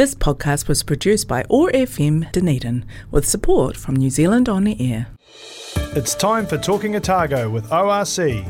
[0.00, 4.74] This podcast was produced by OAR FM Dunedin with support from New Zealand On the
[4.80, 5.08] Air.
[5.94, 8.42] It's time for Talking Otago with ORC.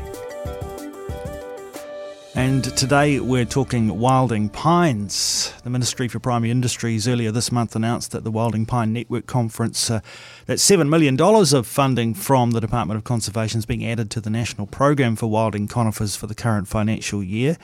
[2.33, 5.53] And today we're talking Wilding Pines.
[5.65, 9.91] The Ministry for Primary Industries earlier this month announced that the Wilding Pine Network Conference,
[9.91, 9.99] uh,
[10.45, 14.29] that $7 million of funding from the Department of Conservation is being added to the
[14.29, 17.57] national program for wilding conifers for the current financial year.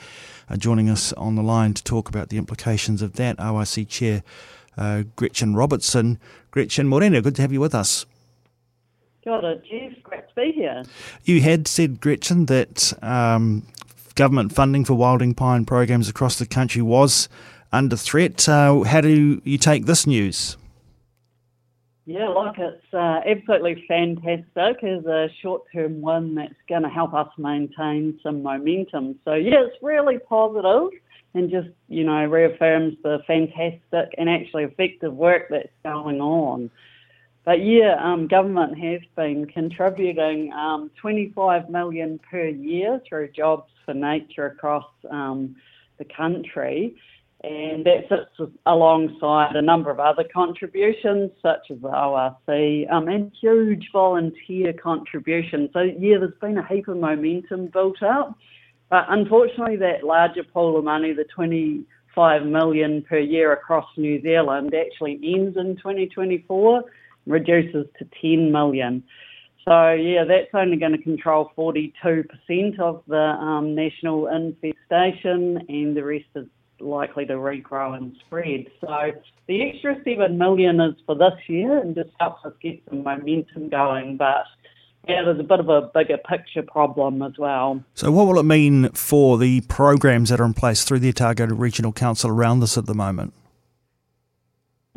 [0.50, 4.22] Uh, joining us on the line to talk about the implications of that, ORC Chair
[4.76, 6.18] uh, Gretchen Robertson.
[6.50, 8.04] Gretchen mōrena, good to have you with us.
[9.24, 10.02] Kia ora, Jeff.
[10.02, 10.82] Great to be here.
[11.24, 13.66] You had said, Gretchen, that um,
[14.18, 17.28] government funding for wilding pine programs across the country was
[17.70, 18.48] under threat.
[18.48, 20.56] Uh, how do you take this news?
[22.04, 27.14] Yeah, look, it's uh, absolutely fantastic as a short term one that's going to help
[27.14, 29.20] us maintain some momentum.
[29.24, 30.98] So, yeah, it's really positive
[31.34, 36.70] and just, you know, reaffirms the fantastic and actually effective work that's going on.
[37.44, 43.94] But yeah, um, government has been contributing um, 25 million per year through jobs for
[43.94, 45.56] nature across um,
[45.98, 46.96] the country.
[47.44, 53.30] And that sits alongside a number of other contributions, such as the ORC, um, and
[53.40, 55.70] huge volunteer contributions.
[55.72, 58.36] So, yeah, there's been a heap of momentum built up,
[58.90, 64.74] but unfortunately, that larger pool of money, the 25 million per year across New Zealand,
[64.74, 66.82] actually ends in 2024,
[67.28, 69.04] reduces to 10 million.
[69.64, 71.92] So, yeah, that's only going to control 42%
[72.80, 76.46] of the um, national infestation, and the rest is
[76.80, 78.66] likely to regrow and spread.
[78.80, 79.12] So
[79.46, 83.68] the extra seven million is for this year and just helps us get some momentum
[83.68, 84.16] going.
[84.16, 84.44] But
[85.08, 87.82] yeah, there's a bit of a bigger picture problem as well.
[87.94, 91.46] So what will it mean for the programs that are in place through the Otago
[91.46, 93.34] Regional Council around this at the moment?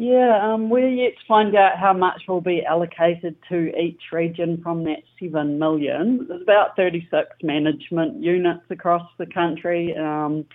[0.01, 4.59] Yeah, um, we're yet to find out how much will be allocated to each region
[4.63, 6.25] from that seven million.
[6.27, 9.95] There's about 36 management units across the country.
[9.95, 10.47] Um,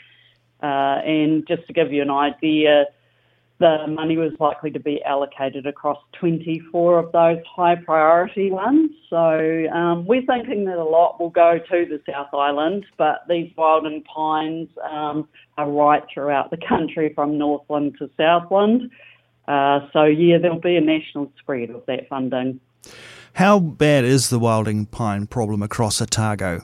[0.61, 2.87] uh, and just to give you an idea,
[3.61, 8.91] the money was likely to be allocated across 24 of those high priority ones.
[9.09, 13.53] So um, we're thinking that a lot will go to the South Island, but these
[13.57, 18.91] wilding Pines um, are right throughout the country from Northland to Southland.
[19.49, 22.61] Uh, so yeah, there'll be a national spread of that funding.
[23.35, 26.63] How bad is the Wilding Pine problem across Otago?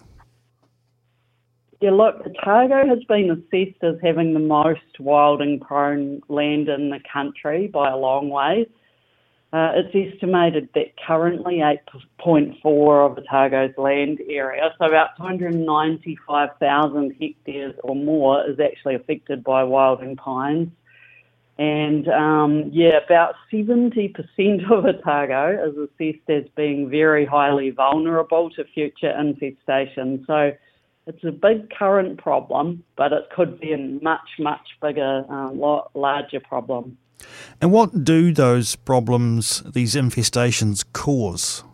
[1.82, 7.00] Yeah, look, Otago has been assessed as having the most wilding prone land in the
[7.12, 8.66] country by a long way.
[9.53, 17.94] Uh, it's estimated that currently 8.4 of Otago's land area, so about 295,000 hectares or
[17.94, 20.70] more, is actually affected by wilding pines.
[21.59, 24.15] And um, yeah, about 70%
[24.71, 30.25] of Otago is assessed as being very highly vulnerable to future infestation.
[30.27, 30.53] So
[31.07, 35.91] it's a big current problem, but it could be a much, much bigger, uh, lot
[35.95, 36.97] larger problem.
[37.61, 41.65] And what do those problems, these infestations, cause?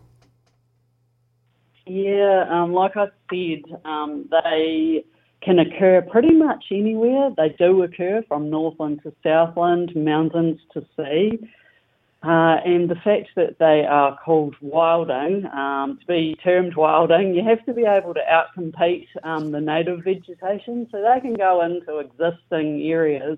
[1.87, 5.03] Yeah, um, like I said, um, they
[5.41, 7.29] can occur pretty much anywhere.
[7.35, 11.39] They do occur from Northland to Southland, mountains to sea.
[12.21, 17.41] Uh, and the fact that they are called wilding, um, to be termed wilding, you
[17.41, 20.85] have to be able to outcompete um, the native vegetation.
[20.91, 23.37] So they can go into existing areas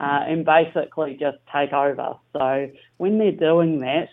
[0.00, 2.14] uh, and basically just take over.
[2.32, 4.08] So when they're doing that,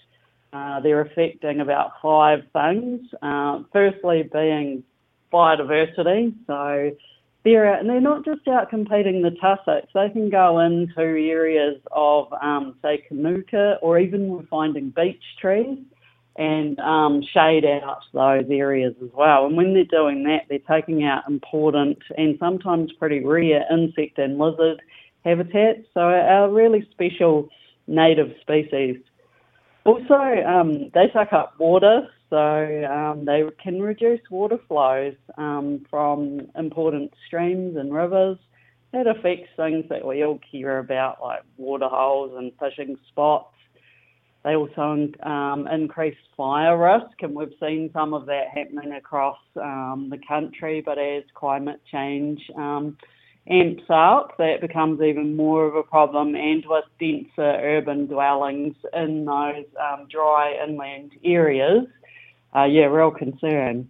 [0.51, 3.01] uh, they're affecting about five things.
[3.21, 4.83] Uh, firstly, being
[5.31, 6.33] biodiversity.
[6.47, 6.91] So
[7.49, 9.89] they're and they're not just out competing the tussocks.
[9.93, 15.77] They can go into areas of, um, say, Kanuka, or even we're finding beech trees
[16.35, 19.45] and um, shade out those areas as well.
[19.45, 24.37] And when they're doing that, they're taking out important and sometimes pretty rare insect and
[24.37, 24.81] lizard
[25.25, 25.87] habitats.
[25.93, 27.49] So our really special
[27.87, 28.97] native species.
[29.85, 36.41] Also, um, they suck up water, so um, they can reduce water flows um, from
[36.55, 38.37] important streams and rivers.
[38.93, 43.53] That affects things that we all care about, like water holes and fishing spots.
[44.43, 50.07] They also um, increase fire risk, and we've seen some of that happening across um,
[50.09, 50.81] the country.
[50.81, 52.97] But as climate change um,
[53.47, 59.25] amps up, that becomes even more of a problem, and with denser urban dwellings in
[59.25, 61.85] those um, dry inland areas
[62.55, 63.89] uh, yeah, real concern.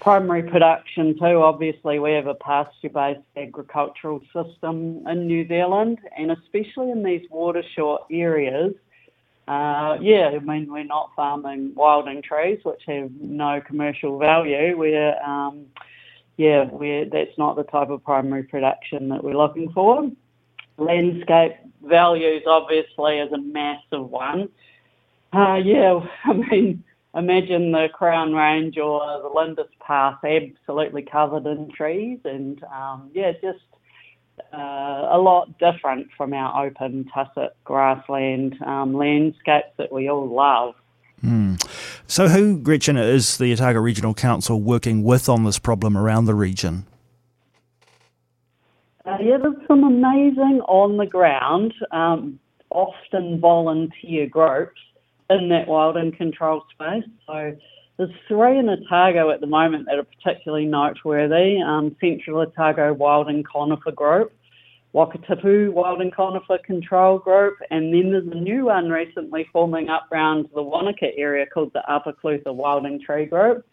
[0.00, 1.42] primary production too.
[1.42, 8.02] Obviously, we have a pasture-based agricultural system in New Zealand, and especially in these water-short
[8.10, 8.74] areas.
[9.48, 14.76] Uh, yeah, I mean, we're not farming wilding trees, which have no commercial value.
[14.76, 15.66] We're, um,
[16.36, 20.10] yeah, we're, that's not the type of primary production that we're looking for.
[20.78, 24.48] Landscape values, obviously, is a massive one.
[25.32, 26.84] Uh, yeah, I mean,
[27.14, 33.32] imagine the Crown Range or the Lindis Pass absolutely covered in trees, and um, yeah,
[33.32, 33.60] just
[34.52, 40.74] uh, a lot different from our open tussock grassland um, landscapes that we all love.
[41.22, 41.62] Mm.
[42.06, 46.34] So, who, Gretchen, is the Otago Regional Council working with on this problem around the
[46.34, 46.86] region?
[49.04, 52.38] Uh, yeah, there's some amazing on the ground, um,
[52.70, 54.80] often volunteer groups
[55.40, 57.04] in that wilding control space.
[57.26, 57.56] So
[57.96, 61.60] there's three in Otago at the moment that are particularly noteworthy.
[61.60, 64.32] Um, Central Otago Wilding Conifer Group,
[64.94, 70.48] Wakatipu Wilding Conifer Control Group, and then there's a new one recently forming up around
[70.54, 73.64] the Wanaka area called the Upper Clutha Wilding Tree Group.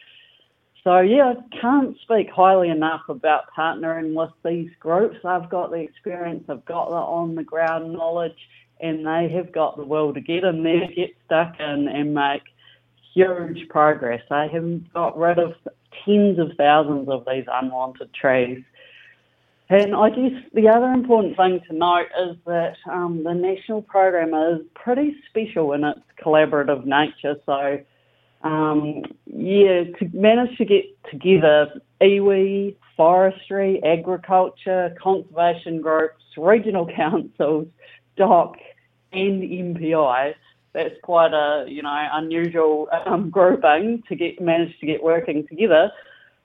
[0.83, 5.17] So yeah, I can't speak highly enough about partnering with these groups.
[5.25, 8.37] I've got the experience, I've got the on the ground knowledge,
[8.79, 12.43] and they have got the will to get in there, get stuck in, and make
[13.13, 14.21] huge progress.
[14.29, 15.53] They have got rid of
[16.05, 18.63] tens of thousands of these unwanted trees.
[19.69, 24.33] And I guess the other important thing to note is that um, the national program
[24.33, 27.35] is pretty special in its collaborative nature.
[27.45, 27.79] So,
[28.41, 37.67] um, yeah, to manage to get together iwi, forestry, agriculture, conservation groups, regional councils,
[38.17, 38.57] DOC,
[39.11, 40.35] and MPI
[40.73, 45.91] that's quite a you know unusual um, grouping to get manage to get working together.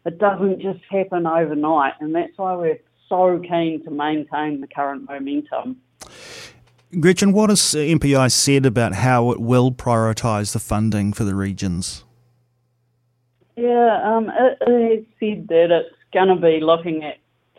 [0.06, 5.08] It doesn't just happen overnight, and that's why we're so keen to maintain the current
[5.08, 5.76] momentum.
[7.00, 12.05] Gretchen, what has MPI said about how it will prioritise the funding for the regions?
[13.56, 17.16] Yeah, um, it, it said that it's going to be looking at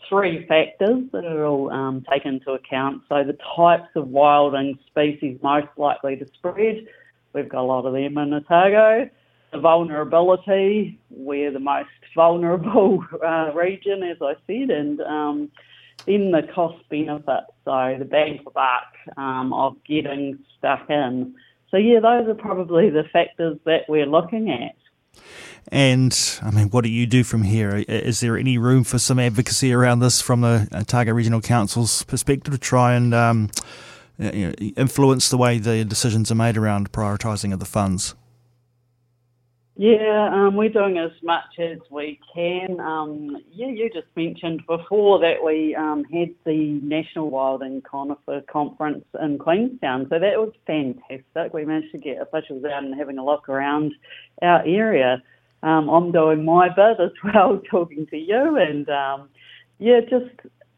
[0.10, 3.04] three factors that it'll um, take into account.
[3.10, 6.88] So the types of wilding species most likely to spread,
[7.34, 9.10] we've got a lot of them in Otago.
[9.52, 15.52] The vulnerability, we're the most vulnerable uh, region, as I said, and um,
[16.06, 21.36] then the cost benefit, so the bang for buck um, of getting stuck in.
[21.72, 24.76] So yeah, those are probably the factors that we're looking at.
[25.70, 27.84] And I mean, what do you do from here?
[27.88, 32.54] Is there any room for some advocacy around this from the Otago Regional Council's perspective
[32.54, 33.50] to try and um,
[34.20, 38.16] you know, influence the way the decisions are made around prioritising of the funds?
[39.78, 42.80] Yeah, um, we're doing as much as we can.
[42.80, 49.04] Um, yeah, you just mentioned before that we um, had the National Wilding Conifer Conference
[49.22, 51.54] in Queenstown, so that was fantastic.
[51.54, 53.94] We managed to get officials out and having a look around
[54.42, 55.22] our area
[55.66, 59.30] um, I'm doing my bit as well, talking to you, and um,
[59.80, 60.30] yeah, just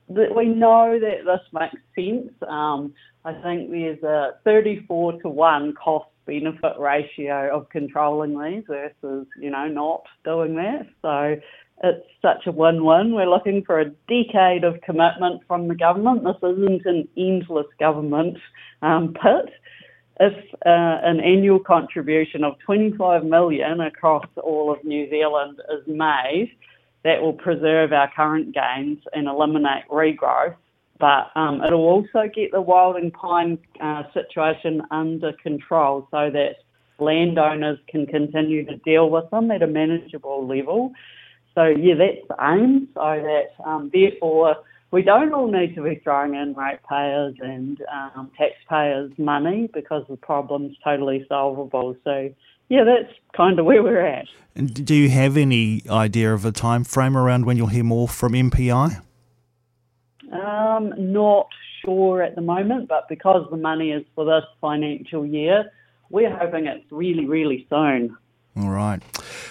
[0.10, 2.31] that we know that this makes sense.
[2.48, 2.94] Um,
[3.25, 9.50] I think there's a 34 to one cost benefit ratio of controlling these versus you
[9.50, 10.88] know not doing that.
[11.01, 11.36] So
[11.84, 13.13] it's such a win-win.
[13.13, 16.24] We're looking for a decade of commitment from the government.
[16.24, 18.38] This isn't an endless government
[18.81, 19.54] um, pit
[20.19, 20.33] if
[20.65, 26.51] uh, an annual contribution of 25 million across all of New Zealand is made,
[27.03, 30.55] that will preserve our current gains and eliminate regrowth.
[31.00, 36.55] But um, it'll also get the wilding pine uh, situation under control so that
[37.00, 40.91] landowners can continue to deal with them at a manageable level.
[41.53, 42.88] So yeah, that's the aim.
[42.95, 44.57] So that um, therefore
[44.91, 50.15] we don't all need to be throwing in ratepayers and um, taxpayers' money because the
[50.17, 51.96] problem's totally solvable.
[52.03, 52.29] So,
[52.70, 54.27] yeah, that's kind of where we're at.
[54.56, 58.08] And do you have any idea of a time frame around when you'll hear more
[58.08, 59.01] from MPI?
[60.32, 61.48] Um, not
[61.84, 65.72] sure at the moment, but because the money is for this financial year,
[66.10, 68.17] we're hoping it's really, really soon.
[68.57, 69.01] All right.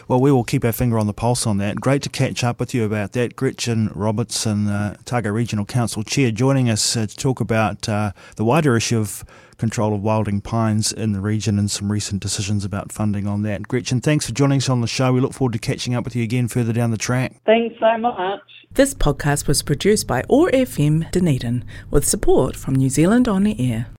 [0.09, 1.81] Well, we will keep our finger on the pulse on that.
[1.81, 3.37] Great to catch up with you about that.
[3.37, 8.45] Gretchen Robertson, uh, Otago Regional Council Chair, joining us uh, to talk about uh, the
[8.45, 9.25] wider issue of
[9.59, 13.69] control of wilding pines in the region and some recent decisions about funding on that.
[13.69, 15.13] Gretchen, thanks for joining us on the show.
[15.13, 17.35] We look forward to catching up with you again further down the track.
[17.47, 18.41] Thanks so much.
[18.73, 23.73] This podcast was produced by OAR FM Dunedin with support from New Zealand On the
[23.73, 23.87] Air.